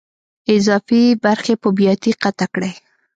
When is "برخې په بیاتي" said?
1.23-2.11